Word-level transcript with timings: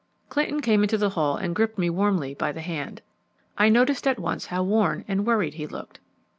Clinton 0.29 0.61
came 0.63 0.81
into 0.81 0.97
the 0.97 1.11
hall 1.11 1.37
and 1.37 1.53
gripped 1.53 1.77
me 1.77 1.87
warmly 1.87 2.33
by 2.33 2.51
the 2.51 2.61
hand. 2.61 3.03
I 3.55 3.69
noticed 3.69 4.07
at 4.07 4.17
once 4.17 4.47
how 4.47 4.63
worn 4.63 5.05
and 5.07 5.27
worried 5.27 5.53
he 5.53 5.67
looked. 5.67 5.99